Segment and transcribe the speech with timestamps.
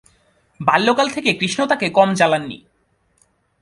[0.59, 2.57] বাল্যকাল থেকে কৃষ্ণ তাকে কম জ্বালাননি।